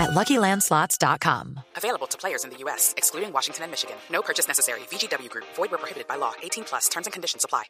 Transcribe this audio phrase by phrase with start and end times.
[0.00, 1.60] at LuckyLandSlots.com.
[1.76, 3.96] Available to players in the U.S., excluding Washington and Michigan.
[4.10, 4.80] No purchase necessary.
[4.90, 5.46] VGW Group.
[5.56, 6.32] Void where prohibited by law.
[6.42, 6.88] 18 plus.
[6.88, 7.64] Terms and conditions apply.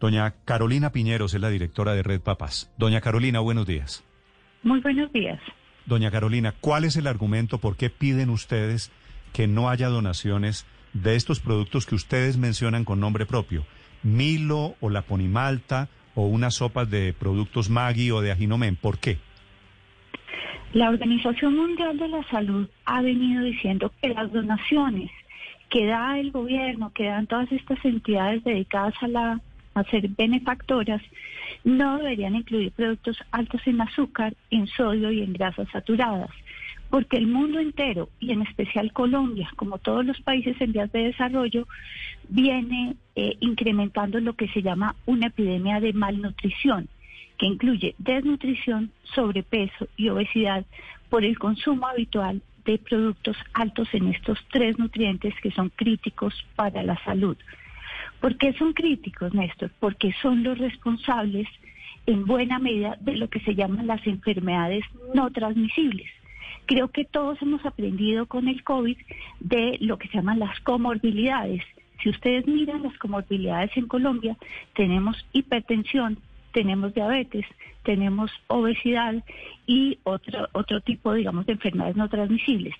[0.00, 2.70] Doña Carolina Piñeros es la directora de Red Papás.
[2.76, 4.02] Doña Carolina, buenos días.
[4.64, 5.40] Muy buenos días.
[5.86, 8.90] Doña Carolina, ¿cuál es el argumento por qué piden ustedes
[9.32, 13.64] que no haya donaciones de estos productos que ustedes mencionan con nombre propio?
[14.02, 18.76] Milo o la Ponimalta o unas sopas de productos Maggi o de Aginomen.
[18.76, 19.18] ¿Por qué?
[20.72, 25.10] La Organización Mundial de la Salud ha venido diciendo que las donaciones
[25.68, 29.40] que da el gobierno, que dan todas estas entidades dedicadas a, la,
[29.74, 31.02] a ser benefactoras,
[31.62, 36.30] no deberían incluir productos altos en azúcar, en sodio y en grasas saturadas,
[36.88, 41.04] porque el mundo entero, y en especial Colombia, como todos los países en vías de
[41.04, 41.68] desarrollo,
[42.30, 46.88] viene eh, incrementando lo que se llama una epidemia de malnutrición
[47.42, 50.64] que incluye desnutrición, sobrepeso y obesidad
[51.10, 56.84] por el consumo habitual de productos altos en estos tres nutrientes que son críticos para
[56.84, 57.36] la salud.
[58.20, 59.72] ¿Por qué son críticos, Néstor?
[59.80, 61.48] Porque son los responsables
[62.06, 66.06] en buena medida de lo que se llaman las enfermedades no transmisibles.
[66.66, 68.98] Creo que todos hemos aprendido con el COVID
[69.40, 71.64] de lo que se llaman las comorbilidades.
[72.04, 74.36] Si ustedes miran las comorbilidades en Colombia,
[74.74, 76.18] tenemos hipertensión,
[76.52, 77.46] tenemos diabetes,
[77.82, 79.14] tenemos obesidad
[79.66, 82.74] y otro, otro tipo, digamos, de enfermedades no transmisibles.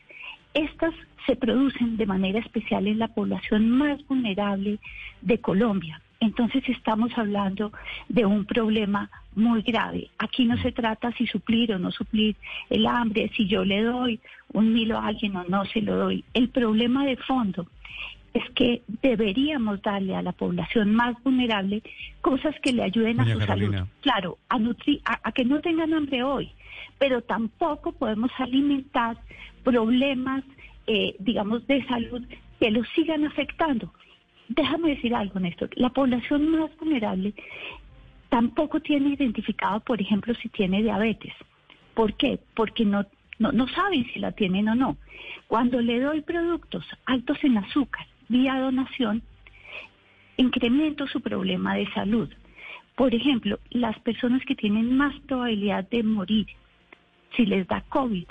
[0.55, 0.95] Estas
[1.27, 4.79] se producen de manera especial en la población más vulnerable
[5.21, 6.01] de Colombia.
[6.21, 7.73] Entonces estamos hablando
[8.09, 10.09] de un problema muy grave.
[10.19, 12.37] Aquí no se trata si suplir o no suplir
[12.71, 14.21] el hambre, si yo le doy
[14.53, 16.25] un milo a alguien o no se lo doy.
[16.33, 17.67] El problema de fondo
[18.35, 21.83] es que deberíamos darle a la población más vulnerable
[22.21, 23.75] cosas que le ayuden a su salud.
[24.01, 24.59] Claro, a,
[25.23, 26.51] a, que no tengan hambre hoy,
[26.99, 29.19] pero tampoco podemos alimentar
[29.63, 30.45] problemas,
[30.87, 32.23] eh, digamos, de salud
[32.59, 33.93] que los sigan afectando.
[34.49, 35.71] Déjame decir algo, Néstor.
[35.75, 37.35] La población más vulnerable
[38.29, 41.35] tampoco tiene identificado, por ejemplo, si tiene diabetes.
[41.95, 42.39] ¿Por qué?
[42.55, 43.05] Porque no,
[43.39, 44.97] no, no saben si la tienen o no.
[45.49, 49.23] Cuando le doy productos altos en azúcar, vía donación,
[50.37, 52.29] incremento su problema de salud.
[52.97, 56.47] Por ejemplo, las personas que tienen más probabilidad de morir
[57.37, 58.27] si les da COVID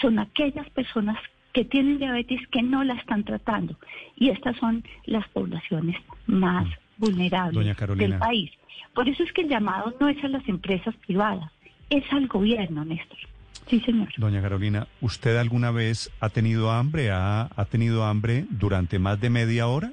[0.00, 1.18] son aquellas personas
[1.52, 3.76] que tienen diabetes que no la están tratando.
[4.16, 5.96] Y estas son las poblaciones
[6.26, 6.66] más
[6.98, 8.50] vulnerables del país.
[8.94, 11.50] Por eso es que el llamado no es a las empresas privadas,
[11.90, 13.18] es al gobierno, Néstor.
[13.68, 14.08] Sí, señor.
[14.16, 17.10] Doña Carolina, ¿usted alguna vez ha tenido hambre?
[17.10, 19.92] ¿Ha, ha tenido hambre durante más de media hora?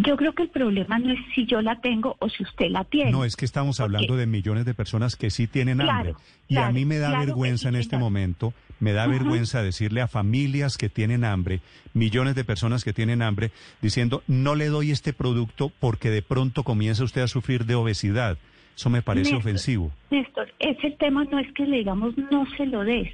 [0.00, 2.84] Yo creo que el problema no es si yo la tengo o si usted la
[2.84, 3.10] tiene.
[3.10, 6.14] No, es que estamos hablando de millones de personas que sí tienen hambre.
[6.46, 10.78] Y a mí me da vergüenza en este momento, me da vergüenza decirle a familias
[10.78, 11.62] que tienen hambre,
[11.94, 13.50] millones de personas que tienen hambre,
[13.82, 18.38] diciendo, no le doy este producto porque de pronto comienza usted a sufrir de obesidad.
[18.78, 19.90] Eso me parece ofensivo.
[20.08, 23.12] Néstor, ese tema no es que le digamos no se lo des.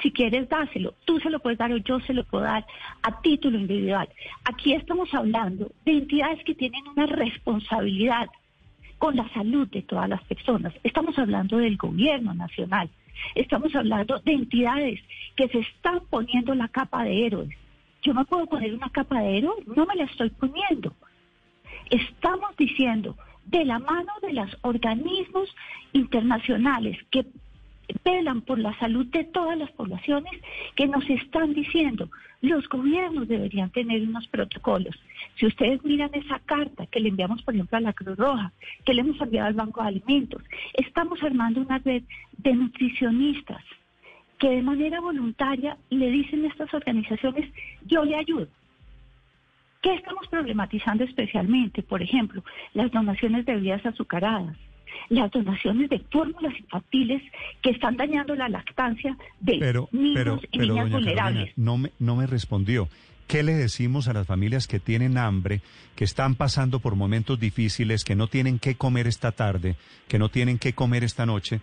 [0.00, 0.94] Si quieres, dáselo.
[1.04, 2.64] Tú se lo puedes dar o yo se lo puedo dar
[3.02, 4.08] a título individual.
[4.44, 8.28] Aquí estamos hablando de entidades que tienen una responsabilidad
[8.98, 10.72] con la salud de todas las personas.
[10.84, 12.88] Estamos hablando del gobierno nacional.
[13.34, 15.00] Estamos hablando de entidades
[15.34, 17.50] que se están poniendo la capa de héroes.
[18.02, 20.94] Yo me puedo poner una capa de héroe, no me la estoy poniendo.
[21.90, 23.16] Estamos diciendo
[23.50, 25.54] de la mano de los organismos
[25.92, 27.26] internacionales que
[28.04, 30.32] velan por la salud de todas las poblaciones
[30.76, 32.08] que nos están diciendo,
[32.40, 34.94] los gobiernos deberían tener unos protocolos.
[35.36, 38.52] Si ustedes miran esa carta que le enviamos, por ejemplo, a la Cruz Roja,
[38.84, 40.42] que le hemos enviado al Banco de Alimentos,
[40.74, 42.04] estamos armando una red
[42.38, 43.62] de nutricionistas
[44.38, 47.52] que de manera voluntaria le dicen a estas organizaciones,
[47.86, 48.48] yo le ayudo.
[49.82, 51.82] ¿Qué estamos problematizando especialmente?
[51.82, 52.44] Por ejemplo,
[52.74, 54.56] las donaciones de bebidas azucaradas,
[55.08, 57.22] las donaciones de fórmulas infantiles
[57.62, 61.52] que están dañando la lactancia de niños y niñas vulnerables.
[61.56, 62.88] no, me, no me respondió.
[63.26, 65.60] ¿Qué le decimos a las familias que tienen hambre,
[65.94, 69.76] que están pasando por momentos difíciles, que no tienen qué comer esta tarde,
[70.08, 71.60] que no tienen qué comer esta noche?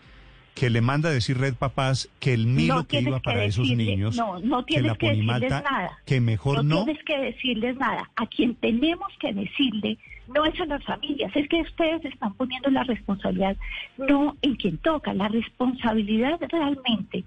[0.59, 4.15] Que le manda a decir Red Papás que el Milo que iba para esos niños,
[4.15, 5.99] no, no que la que nada.
[6.05, 6.79] que mejor no.
[6.79, 8.09] No tienes que decirles nada.
[8.15, 9.97] A quien tenemos que decirle
[10.33, 13.55] no es a las familias, es que ustedes están poniendo la responsabilidad
[13.97, 17.23] no en quien toca, la responsabilidad realmente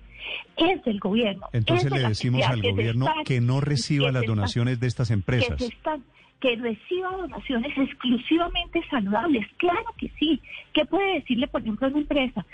[0.56, 1.46] es del gobierno.
[1.52, 4.86] Entonces le decimos al que gobierno están- que no reciba que las están- donaciones de
[4.86, 5.60] estas que empresas.
[5.62, 6.02] están
[6.40, 9.46] que reciba donaciones exclusivamente saludables.
[9.58, 10.40] Claro que sí.
[10.72, 12.46] ¿Qué puede decirle, por ejemplo, a una empresa?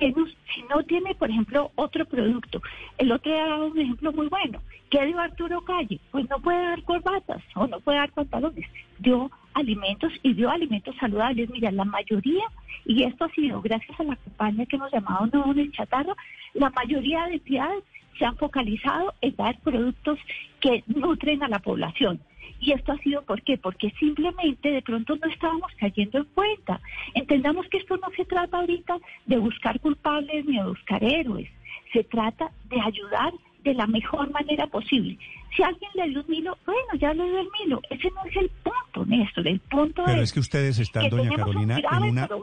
[0.00, 2.62] No- si no tiene, por ejemplo, otro producto.
[2.98, 4.60] El otro día daba un ejemplo muy bueno.
[4.90, 6.00] ¿Qué dio Arturo Calle?
[6.10, 8.66] Pues no puede dar corbatas o no puede dar pantalones.
[8.98, 11.50] Dio alimentos y dio alimentos saludables.
[11.50, 12.44] Mira, la mayoría,
[12.86, 16.16] y esto ha sido gracias a la campaña que hemos llamado No en el Chatarro,
[16.54, 17.84] la mayoría de entidades
[18.18, 20.18] se han focalizado en dar productos
[20.60, 22.20] que nutren a la población.
[22.60, 23.58] Y esto ha sido ¿por qué?
[23.58, 26.80] Porque simplemente de pronto no estábamos cayendo en cuenta.
[27.14, 31.50] Entendamos que esto no se trata ahorita de buscar culpables ni de buscar héroes.
[31.92, 33.32] Se trata de ayudar
[33.64, 35.18] de la mejor manera posible.
[35.56, 37.80] Si alguien le dio un Milo, bueno, ya le dio el Milo.
[37.90, 39.48] Ese no es el punto, Néstor.
[39.48, 42.34] El punto Pero es, es que ustedes están, que doña un Carolina, en una de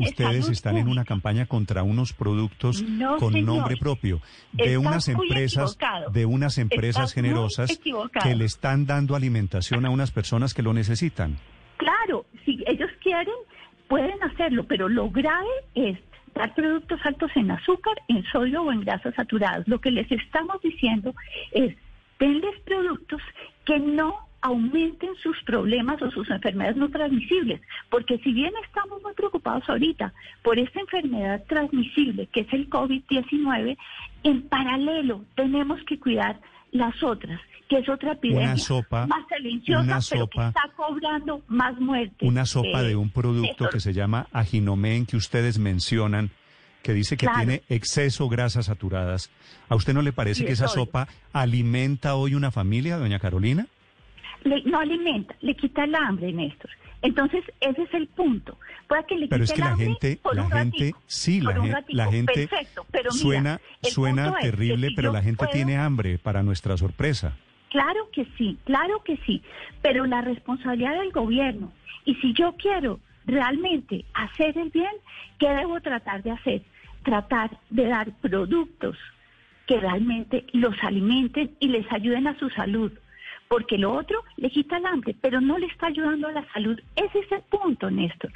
[0.00, 3.46] ustedes están en una campaña contra unos productos No, con señor.
[3.46, 4.20] nombre propio
[4.52, 5.78] de unas empresas
[6.12, 8.28] de unas empresas Estás muy generosas equivocado.
[8.28, 11.36] que le están dando alimentación a unas personas que lo necesitan.
[11.76, 13.34] Claro, si ellos quieren,
[13.88, 15.98] pueden hacerlo, pero lo grave es
[16.54, 19.66] productos altos en azúcar, en sodio o en grasas saturadas.
[19.68, 21.14] Lo que les estamos diciendo
[21.52, 21.76] es,
[22.18, 23.22] denles productos
[23.64, 29.14] que no aumenten sus problemas o sus enfermedades no transmisibles, porque si bien estamos muy
[29.14, 33.78] preocupados ahorita por esta enfermedad transmisible que es el COVID-19,
[34.24, 36.38] en paralelo tenemos que cuidar
[36.74, 41.40] las otras, que es otra epidemia sopa, más silenciosa, una pero que sopa- está cobrando
[41.48, 42.28] más muertes.
[42.28, 46.30] Una sopa Eh, de un producto que se llama aginomen que ustedes mencionan
[46.82, 47.38] que dice que Claro.
[47.38, 49.30] tiene exceso grasas saturadas.
[49.70, 53.66] ¿A usted no le parece que esa sopa alimenta hoy una familia, doña Carolina?
[54.44, 56.68] le- no alimenta, le quita el hambre, Néstor.
[57.04, 58.58] Entonces, ese es el punto.
[58.88, 61.64] Puede que le Pero es que la gente, la gente, ratico, sí, la, por un
[61.66, 61.96] gen- ratico.
[61.96, 66.18] la gente Perfecto, pero mira, suena, suena terrible, si pero la gente puedo- tiene hambre,
[66.18, 67.36] para nuestra sorpresa.
[67.70, 69.42] Claro que sí, claro que sí,
[69.82, 71.72] pero la responsabilidad del gobierno.
[72.04, 74.92] Y si yo quiero realmente hacer el bien,
[75.38, 76.62] ¿qué debo tratar de hacer?
[77.02, 78.96] Tratar de dar productos
[79.66, 82.92] que realmente los alimenten y les ayuden a su salud.
[83.54, 86.76] Porque lo otro le quita el hambre, pero no le está ayudando a la salud.
[86.96, 88.32] Ese es el punto, Néstor.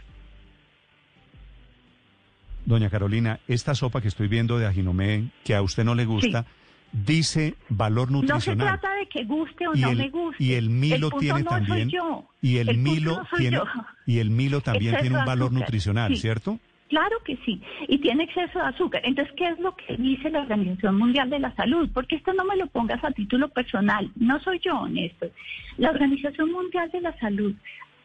[2.65, 6.47] Doña Carolina, esta sopa que estoy viendo de aginomen, que a usted no le gusta,
[6.93, 8.79] dice valor No se nutricional.
[8.79, 10.45] trata de que guste o no el, me guste.
[10.45, 12.25] y el Milo punto tiene no soy también yo.
[12.41, 13.65] y el, Milo no tiene yo.
[14.07, 16.21] y el Milo también Exceso tiene un valor azúcar, nutricional, sí.
[16.21, 16.61] ¿cierto?
[16.89, 19.03] Claro que sí, y tiene exceso de azúcar.
[19.05, 21.89] Entonces, ¿qué es lo que dice la Organización Mundial de la Salud?
[21.93, 25.31] Porque esto no me lo pongas a título personal, no soy yo, Néstor.
[25.77, 27.55] La Organización Mundial de la Salud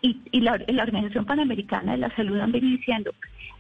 [0.02, 3.14] y, y la, la Organización Panamericana de la Salud han venido diciendo,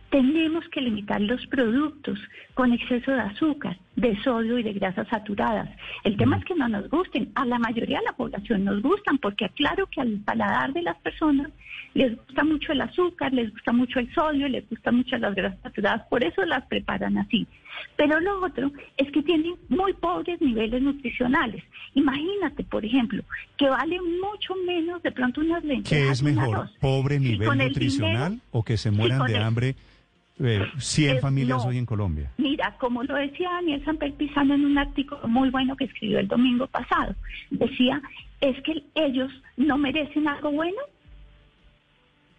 [0.09, 2.19] tenemos que limitar los productos
[2.53, 5.69] con exceso de azúcar, de sodio y de grasas saturadas.
[6.03, 7.31] El tema es que no nos gusten.
[7.35, 10.97] A la mayoría de la población nos gustan porque claro que al paladar de las
[10.97, 11.51] personas
[11.93, 15.59] les gusta mucho el azúcar, les gusta mucho el sodio, les gusta mucho las grasas
[15.61, 17.45] saturadas, por eso las preparan así.
[17.95, 21.63] Pero lo otro es que tienen muy pobres niveles nutricionales.
[21.93, 23.23] Imagínate, por ejemplo,
[23.57, 25.89] que vale mucho menos de pronto unas lentejas.
[26.07, 29.75] ¿Qué es mejor, pobre nivel nutricional dinero- o que se mueran de el- hambre
[30.39, 31.69] eh, 100 Es- familias no.
[31.69, 32.31] hoy en Colombia?
[32.37, 36.27] Mira, como lo decía Daniel Samper Pizano en un artículo muy bueno que escribió el
[36.27, 37.15] domingo pasado,
[37.51, 38.01] decía,
[38.41, 40.77] es que ellos no merecen algo bueno.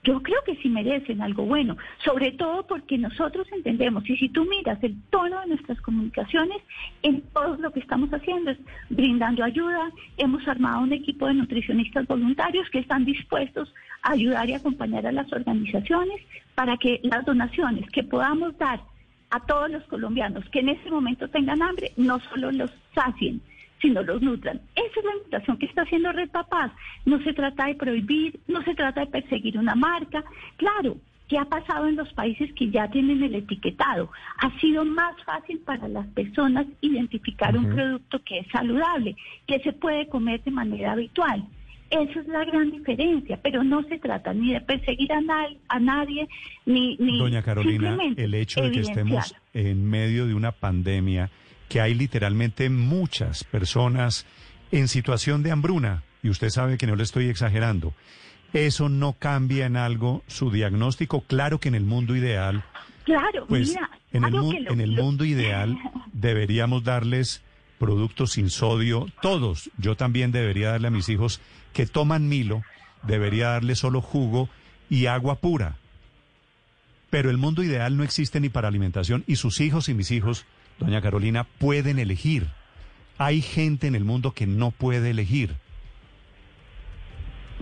[0.04, 4.44] Yo creo que sí merecen algo bueno, sobre todo porque nosotros entendemos, y si tú
[4.44, 6.58] miras el tono de nuestras comunicaciones,
[7.02, 8.58] en todo lo que estamos haciendo es
[8.90, 14.52] brindando ayuda, hemos armado un equipo de nutricionistas voluntarios que están dispuestos a ayudar y
[14.52, 16.20] acompañar a las organizaciones
[16.54, 18.80] para que las donaciones que podamos dar
[19.30, 23.40] a todos los colombianos que en ese momento tengan hambre, no solo los sacien,
[23.84, 24.62] sino los nutran.
[24.74, 26.72] Esa es la invitación que está haciendo Red Papás.
[27.04, 30.24] No se trata de prohibir, no se trata de perseguir una marca.
[30.56, 30.96] Claro,
[31.28, 34.10] ¿qué ha pasado en los países que ya tienen el etiquetado?
[34.38, 39.74] Ha sido más fácil para las personas identificar un producto que es saludable, que se
[39.74, 41.44] puede comer de manera habitual.
[41.90, 45.78] Esa es la gran diferencia, pero no se trata ni de perseguir a, na- a
[45.78, 46.26] nadie,
[46.64, 51.28] ni, ni Doña Carolina, el hecho de que estemos en medio de una pandemia,
[51.68, 54.26] que hay literalmente muchas personas
[54.72, 57.94] en situación de hambruna, y usted sabe que no le estoy exagerando,
[58.52, 61.22] eso no cambia en algo su diagnóstico.
[61.22, 62.64] Claro que en el mundo ideal
[63.04, 65.76] Claro, Pues mira, en el, algo mu- que lo- en el lo- mundo ideal
[66.12, 67.42] deberíamos darles
[67.78, 69.70] productos sin sodio, todos.
[69.76, 71.40] Yo también debería darle a mis hijos
[71.74, 72.62] que toman Milo,
[73.02, 74.48] debería darle solo jugo
[74.88, 75.76] y agua pura.
[77.10, 80.46] Pero el mundo ideal no existe ni para alimentación y sus hijos y mis hijos,
[80.78, 82.46] doña Carolina, pueden elegir.
[83.18, 85.54] Hay gente en el mundo que no puede elegir.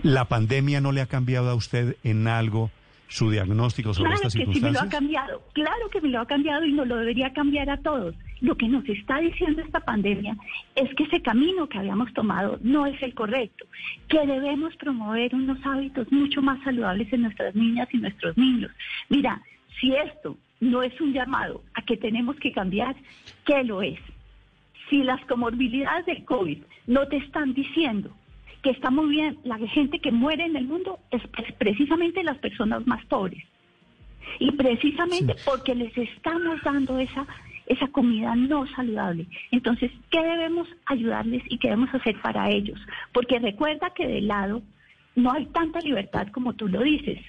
[0.01, 2.71] ¿La pandemia no le ha cambiado a usted en algo
[3.07, 4.99] su diagnóstico sobre Claro estas que sí me lo ha circunstancias?
[4.99, 8.15] cambiado, claro que me lo ha cambiado y nos lo debería cambiar a todos.
[8.41, 10.35] Lo que nos está diciendo esta pandemia
[10.75, 13.65] es que ese camino que habíamos tomado no es el correcto,
[14.07, 18.71] que debemos promover unos hábitos mucho más saludables en nuestras niñas y nuestros niños.
[19.09, 19.39] Mira,
[19.79, 22.95] si esto no es un llamado a que tenemos que cambiar,
[23.45, 23.99] ¿qué lo es?
[24.89, 28.15] Si las comorbilidades del COVID no te están diciendo
[28.61, 32.37] que está muy bien, la gente que muere en el mundo es es precisamente las
[32.37, 33.43] personas más pobres.
[34.39, 37.27] Y precisamente porque les estamos dando esa,
[37.67, 39.27] esa comida no saludable.
[39.51, 42.79] Entonces, ¿qué debemos ayudarles y qué debemos hacer para ellos?
[43.11, 44.61] Porque recuerda que de lado
[45.15, 47.19] no hay tanta libertad como tú lo dices.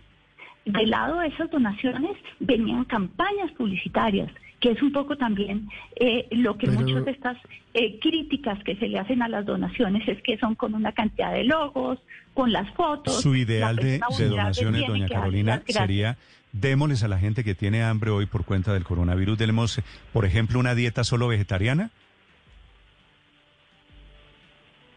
[0.64, 4.30] Del lado de esas donaciones venían campañas publicitarias,
[4.61, 7.37] que es un poco también eh, lo que Pero- muchas de estas
[7.75, 11.33] eh, críticas que se le hacen a las donaciones es que son con una cantidad
[11.33, 11.99] de logos,
[12.33, 13.21] con las fotos.
[13.21, 16.16] Su ideal de, de donaciones, doña Carolina, sería
[16.52, 20.59] démosles a la gente que tiene hambre hoy por cuenta del coronavirus, demos, por ejemplo,
[20.61, 21.90] una dieta solo vegetariana.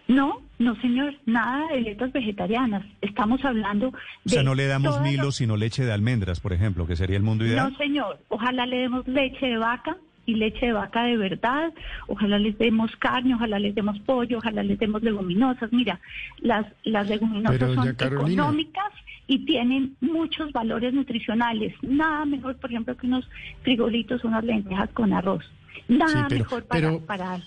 [0.07, 2.83] No, no señor, nada de dietas vegetarianas.
[3.01, 3.97] Estamos hablando de...
[4.25, 7.17] O sea, no le damos Milo, las- sino leche de almendras, por ejemplo, que sería
[7.17, 7.71] el mundo ideal.
[7.71, 8.19] No, señor.
[8.29, 11.73] Ojalá le demos leche de vaca y leche de vaca de verdad.
[12.07, 15.71] Ojalá les demos carne, ojalá les demos pollo, ojalá les demos leguminosas.
[15.73, 15.99] Mira,
[16.39, 18.43] las, las leguminosas Pero, son Carolina.
[18.43, 18.91] económicas
[19.27, 21.73] y tienen muchos valores nutricionales.
[21.81, 23.29] Nada mejor, por ejemplo, que unos
[23.63, 25.43] frijolitos, unas lentejas con arroz.
[25.89, 27.39] Nada Sí, pero- mejor para, pero- para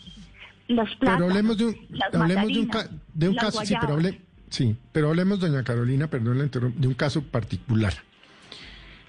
[1.01, 2.71] Pero hablemos de un, las hablemos de un,
[3.15, 4.19] de un caso, sí, pero, hable-
[4.51, 7.93] sí, pero hablemos, doña Carolina, perdón, la de un caso particular.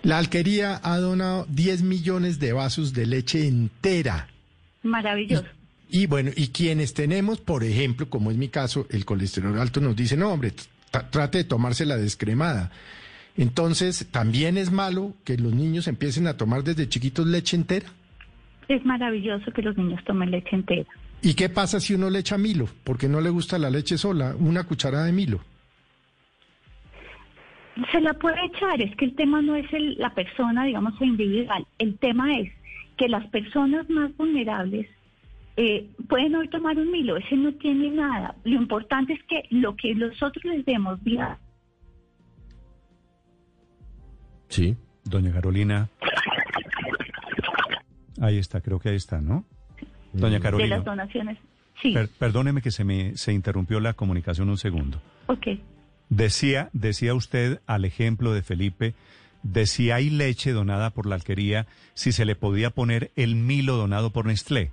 [0.03, 4.27] La alquería ha donado 10 millones de vasos de leche entera.
[4.83, 5.45] Maravilloso.
[5.89, 9.95] Y bueno, y quienes tenemos, por ejemplo, como es mi caso, el colesterol alto nos
[9.95, 10.53] dice, no, hombre,
[10.91, 12.71] tra- trate de tomársela descremada.
[13.37, 17.87] Entonces, ¿también es malo que los niños empiecen a tomar desde chiquitos leche entera?
[18.67, 20.89] Es maravilloso que los niños tomen leche entera.
[21.21, 22.67] ¿Y qué pasa si uno le echa Milo?
[22.83, 25.39] Porque no le gusta la leche sola, una cucharada de Milo.
[27.91, 31.65] Se la puede echar, es que el tema no es el- la persona, digamos, individual.
[31.77, 32.51] El tema es
[32.97, 34.87] que las personas más vulnerables
[35.57, 38.35] eh, pueden hoy tomar un Milo, ese no tiene nada.
[38.45, 41.37] Lo importante es que lo que nosotros les demos vía
[44.47, 44.75] Sí.
[45.03, 45.89] Doña Carolina.
[48.21, 49.45] Ahí está, creo que ahí está, ¿no?
[50.13, 50.75] Doña de Carolina.
[50.77, 51.37] las donaciones.
[51.81, 55.01] Sí, per- perdóneme que se me se interrumpió la comunicación un segundo.
[55.27, 55.47] ok.
[56.09, 58.93] Decía, decía usted al ejemplo de Felipe,
[59.43, 63.77] de si hay leche donada por la alquería, si se le podía poner el Milo
[63.77, 64.71] donado por Nestlé.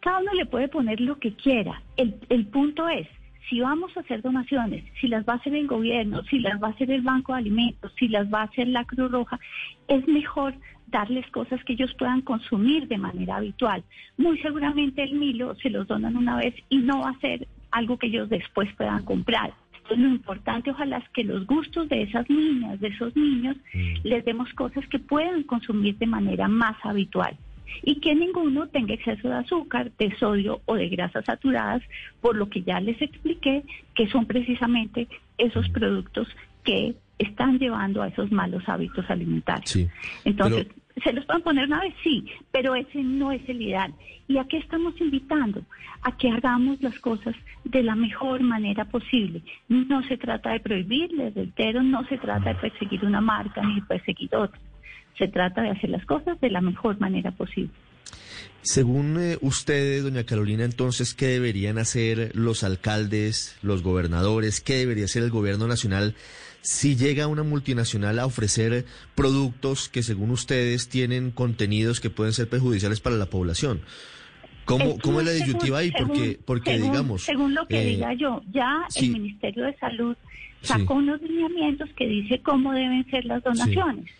[0.00, 1.82] Cada uno le puede poner lo que quiera.
[1.96, 3.08] El, el punto es,
[3.48, 6.68] si vamos a hacer donaciones, si las va a hacer el gobierno, si las va
[6.68, 9.40] a hacer el Banco de Alimentos, si las va a hacer la Cruz Roja,
[9.88, 10.54] es mejor
[10.90, 13.82] darles cosas que ellos puedan consumir de manera habitual.
[14.16, 17.98] Muy seguramente el Milo se los donan una vez y no va a ser algo
[17.98, 19.52] que ellos después puedan comprar.
[19.74, 23.56] Entonces lo importante ojalá es que los gustos de esas niñas, de esos niños,
[24.02, 27.36] les demos cosas que puedan consumir de manera más habitual
[27.82, 31.82] y que ninguno tenga exceso de azúcar, de sodio o de grasas saturadas,
[32.20, 33.64] por lo que ya les expliqué
[33.94, 36.28] que son precisamente esos productos
[36.64, 39.70] que están llevando a esos malos hábitos alimentarios.
[39.70, 39.88] Sí.
[40.24, 40.66] Entonces,
[41.02, 41.94] ¿se los pueden poner una vez?
[42.02, 43.94] Sí, pero ese no es el ideal.
[44.26, 45.62] ¿Y a qué estamos invitando?
[46.02, 49.42] A que hagamos las cosas de la mejor manera posible.
[49.68, 53.76] No se trata de prohibir, les reitero, no se trata de perseguir una marca ni
[53.76, 54.60] de perseguir otra.
[55.16, 57.72] Se trata de hacer las cosas de la mejor manera posible.
[58.62, 64.60] Según eh, ustedes, doña Carolina, entonces, ¿qué deberían hacer los alcaldes, los gobernadores?
[64.60, 66.14] ¿Qué debería hacer el gobierno nacional
[66.62, 68.84] si llega una multinacional a ofrecer
[69.14, 73.80] productos que, según ustedes, tienen contenidos que pueden ser perjudiciales para la población?
[74.64, 75.90] ¿Cómo, Es cómo es la disyuntiva ahí?
[75.92, 77.22] Porque, según- porque según- digamos...
[77.22, 79.06] Según lo que eh, diga yo, ya sí.
[79.06, 80.16] el Ministerio de Salud
[80.60, 80.98] sacó Sí.
[80.98, 84.10] unos lineamientos que dice cómo deben ser las donaciones.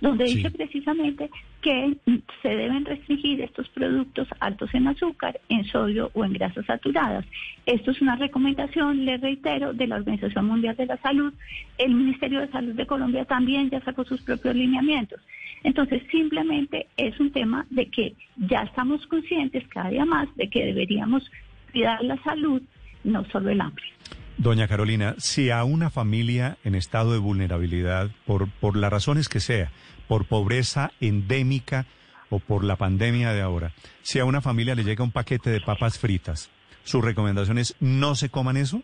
[0.00, 1.30] donde dice precisamente
[1.66, 1.96] que
[2.42, 7.24] se deben restringir estos productos altos en azúcar, en sodio o en grasas saturadas.
[7.66, 11.34] Esto es una recomendación, le reitero, de la Organización Mundial de la Salud.
[11.76, 15.20] El Ministerio de Salud de Colombia también ya sacó sus propios lineamientos.
[15.64, 20.66] Entonces, simplemente es un tema de que ya estamos conscientes cada día más de que
[20.66, 21.28] deberíamos
[21.72, 22.62] cuidar la salud,
[23.02, 23.95] no solo el hambre.
[24.38, 29.40] Doña Carolina, si a una familia en estado de vulnerabilidad, por, por las razones que
[29.40, 29.70] sea,
[30.08, 31.86] por pobreza endémica
[32.28, 35.62] o por la pandemia de ahora, si a una familia le llega un paquete de
[35.62, 36.50] papas fritas,
[36.84, 38.82] ¿su recomendación es no se coman eso?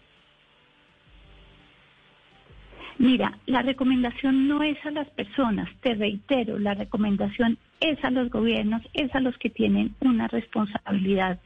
[2.98, 8.30] Mira, la recomendación no es a las personas, te reitero, la recomendación es a los
[8.30, 11.40] gobiernos, es a los que tienen una responsabilidad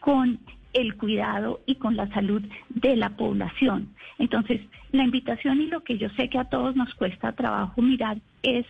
[0.00, 0.40] con
[0.72, 3.88] el cuidado y con la salud de la población.
[4.18, 4.60] Entonces,
[4.92, 8.66] la invitación y lo que yo sé que a todos nos cuesta trabajo mirar es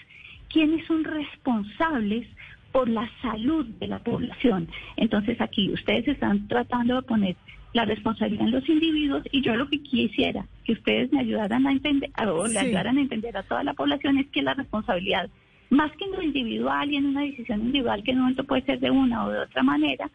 [0.48, 2.26] quiénes son responsables
[2.72, 4.68] por la salud de la población.
[4.96, 7.36] Entonces, aquí ustedes están tratando de poner
[7.72, 11.72] la responsabilidad en los individuos y yo lo que quisiera que ustedes me ayudaran a
[11.72, 15.28] entender o le ayudaran a entender a toda la población es que la responsabilidad
[15.70, 18.62] más que en lo individual y en una decisión individual que en un momento puede
[18.62, 20.10] ser de una o de otra manera,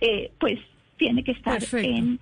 [0.00, 0.58] eh, pues
[0.96, 2.18] tiene que estar en,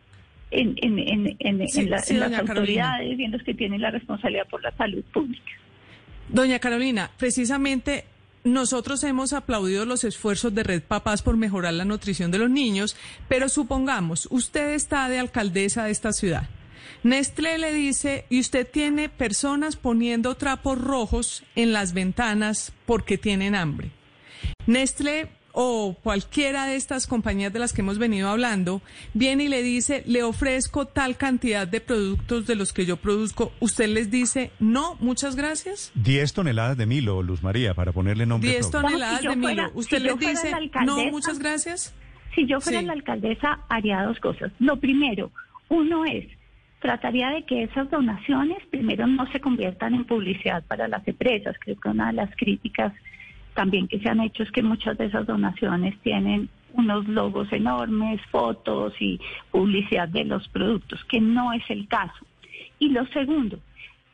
[0.50, 5.02] en, en, en, las autoridades y en los que tienen la responsabilidad por la salud
[5.12, 5.52] pública.
[6.28, 8.04] Doña Carolina, precisamente
[8.44, 12.96] nosotros hemos aplaudido los esfuerzos de Red Papás por mejorar la nutrición de los niños,
[13.28, 16.48] pero supongamos, usted está de alcaldesa de esta ciudad.
[17.02, 23.54] Nestlé le dice, y usted tiene personas poniendo trapos rojos en las ventanas porque tienen
[23.54, 23.90] hambre.
[24.66, 28.82] Nestlé o cualquiera de estas compañías de las que hemos venido hablando
[29.14, 33.52] viene y le dice, le ofrezco tal cantidad de productos de los que yo produzco,
[33.60, 35.92] usted les dice, no, muchas gracias.
[35.94, 38.50] 10 toneladas de Milo, Luz María, para ponerle nombre.
[38.50, 39.70] 10 toneladas de Milo.
[39.74, 40.52] ¿Usted les dice,
[40.84, 41.94] no, muchas gracias?
[42.34, 44.50] Si yo fuera la alcaldesa, haría dos cosas.
[44.58, 45.30] Lo primero,
[45.68, 46.26] uno es,
[46.80, 51.56] trataría de que esas donaciones primero no se conviertan en publicidad para las empresas.
[51.60, 52.92] Creo que una de las críticas
[53.54, 58.20] también que se han hecho es que muchas de esas donaciones tienen unos logos enormes,
[58.30, 59.20] fotos y
[59.50, 62.26] publicidad de los productos, que no es el caso.
[62.78, 63.58] Y lo segundo,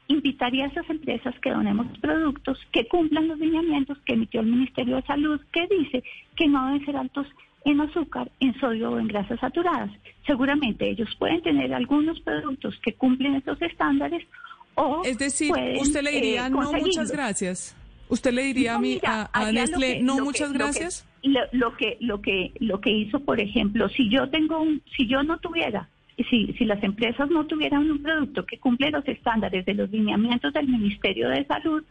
[0.08, 4.96] invitaría a esas empresas que donemos productos que cumplan los lineamientos que emitió el Ministerio
[4.96, 6.02] de Salud, que dice
[6.36, 7.26] que no deben ser altos
[7.64, 9.90] en azúcar, en sodio o en grasas saturadas.
[10.26, 14.26] Seguramente ellos pueden tener algunos productos que cumplen estos estándares
[14.74, 15.02] o...
[15.04, 17.76] Es decir, usted le diría eh, no, muchas gracias.
[18.10, 21.06] ¿Usted le diría a, mí, a, Nestlé, no, muchas gracias?
[21.22, 25.22] Lo que, lo, que, lo que hizo, por ejemplo, si yo tengo un, si yo
[25.22, 25.88] no tuviera,
[26.28, 30.52] si, si las empresas no tuvieran un producto que cumple los estándares de los lineamientos
[30.52, 31.84] del Ministerio de Salud,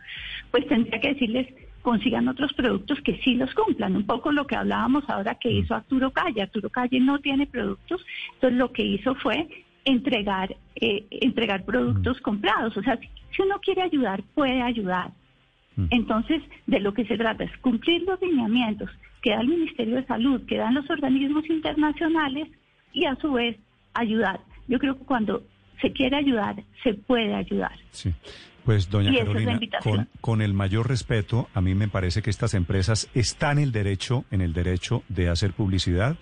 [0.52, 1.48] pues tendría que decirles,
[1.82, 3.96] consigan otros productos que sí los cumplan.
[3.96, 6.42] Un poco lo que hablábamos ahora que hizo Arturo Calle.
[6.42, 9.48] Arturo Calle no tiene productos, entonces lo que hizo fue
[9.86, 12.76] entregar, eh, entregar productos comprados.
[12.76, 15.12] O sea, si uno quiere ayudar, puede ayudar.
[15.80, 15.86] Mm.
[15.92, 18.90] Entonces, de lo que se trata es cumplir los lineamientos
[19.22, 22.50] que da el Ministerio de Salud, que dan los organismos internacionales
[22.92, 23.58] y a su vez
[23.94, 24.42] ayudar.
[24.68, 25.44] Yo creo que cuando
[25.82, 27.72] se quiere ayudar, se puede ayudar.
[27.92, 28.14] Sí.
[28.66, 33.10] Pues, doña Carolina, con, con, el mayor respeto, a mí me parece que estas empresas
[33.16, 36.18] están en el derecho, en el derecho de hacer publicidad,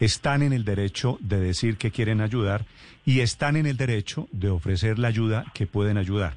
[0.00, 2.66] están en el derecho de decir que quieren ayudar
[3.04, 6.34] y están en el derecho de ofrecer la ayuda que pueden ayudar.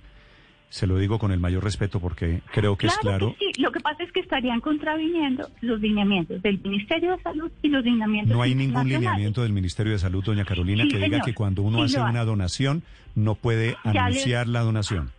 [0.69, 3.35] Se lo digo con el mayor respeto porque creo que es claro.
[3.39, 3.61] sí.
[3.61, 7.83] Lo que pasa es que estarían contraviniendo los lineamientos del Ministerio de Salud y los
[7.83, 8.35] lineamientos.
[8.35, 11.83] No hay ningún lineamiento del Ministerio de Salud, doña Carolina, que diga que cuando uno
[11.83, 12.83] hace una donación
[13.15, 15.11] no puede anunciar la donación.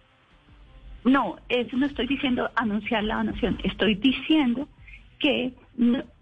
[1.04, 3.58] No, eso no estoy diciendo anunciar la donación.
[3.64, 4.68] Estoy diciendo
[5.18, 5.52] que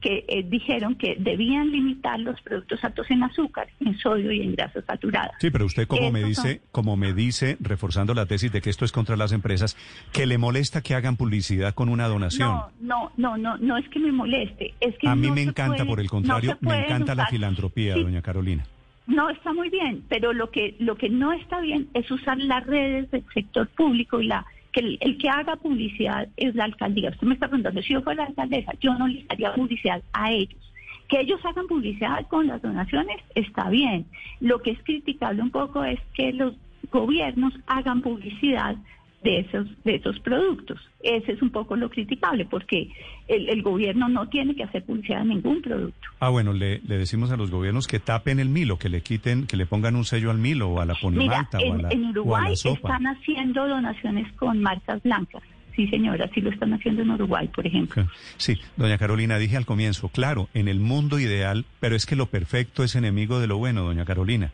[0.00, 4.54] que eh, dijeron que debían limitar los productos altos en azúcar, en sodio y en
[4.54, 5.32] grasas saturadas.
[5.40, 8.84] Sí, pero usted como me dice, como me dice, reforzando la tesis de que esto
[8.84, 9.76] es contra las empresas,
[10.12, 12.50] que le molesta que hagan publicidad con una donación.
[12.50, 15.84] No, no, no, no, no es que me moleste, es que a mí me encanta,
[15.84, 18.64] por el contrario, me encanta la filantropía, doña Carolina.
[19.08, 22.66] No está muy bien, pero lo que lo que no está bien es usar las
[22.66, 27.10] redes del sector público y la que el, que haga publicidad es la alcaldía.
[27.10, 30.32] Usted me está preguntando, si yo fuera la alcaldesa, yo no le haría publicidad a
[30.32, 30.60] ellos.
[31.08, 34.06] Que ellos hagan publicidad con las donaciones está bien.
[34.40, 36.54] Lo que es criticable un poco es que los
[36.90, 38.76] gobiernos hagan publicidad
[39.22, 40.80] de esos, de esos productos.
[41.00, 42.88] Ese es un poco lo criticable, porque
[43.26, 46.08] el, gobierno no tiene que hacer publicidad a ningún producto.
[46.20, 49.46] Ah, bueno, le, le, decimos a los gobiernos que tapen el Milo, que le quiten,
[49.46, 52.06] que le pongan un sello al Milo o a la Ponimalta o a la En
[52.06, 55.42] Uruguay están haciendo donaciones con marcas blancas.
[55.74, 58.08] Sí, señora, así lo están haciendo en Uruguay, por ejemplo.
[58.36, 62.26] Sí, doña Carolina, dije al comienzo, claro, en el mundo ideal, pero es que lo
[62.26, 64.50] perfecto es enemigo de lo bueno, doña Carolina.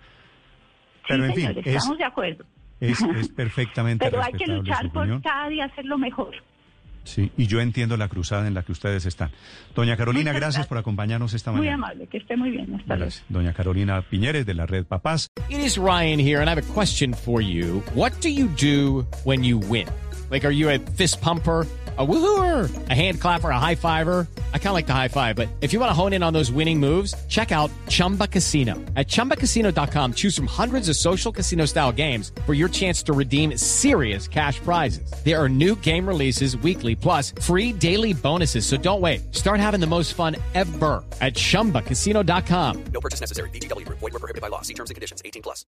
[1.09, 2.45] Pero en fin, estamos de acuerdo.
[3.21, 6.35] Es, perfectamente Pero hay que luchar por cada día hacerlo mejor.
[7.05, 9.31] Sí, y yo entiendo la cruzada en la que ustedes están.
[9.75, 11.77] Doña Carolina, gracias, por acompañarnos esta mañana.
[11.77, 12.75] Muy amable, que esté muy bien.
[12.75, 13.13] Hasta luego.
[13.29, 15.29] Doña Carolina Piñeres de la Red Papás.
[15.51, 17.83] It is Ryan here, and I have a question for you.
[17.95, 19.87] What do you do when you win?
[20.31, 21.67] Like, are you a fist pumper?
[21.97, 24.27] a woohooer, a hand clapper, a high fiver.
[24.53, 26.33] I kind of like the high five, but if you want to hone in on
[26.33, 28.75] those winning moves, check out Chumba Casino.
[28.97, 33.57] At ChumbaCasino.com, choose from hundreds of social casino style games for your chance to redeem
[33.57, 35.09] serious cash prizes.
[35.25, 38.67] There are new game releases weekly, plus free daily bonuses.
[38.67, 39.33] So don't wait.
[39.33, 42.85] Start having the most fun ever at ChumbaCasino.com.
[42.93, 43.51] No purchase necessary.
[43.51, 43.87] BGW.
[43.87, 44.63] Void were prohibited by law.
[44.63, 45.23] See terms and conditions.
[45.25, 45.63] 18 plus.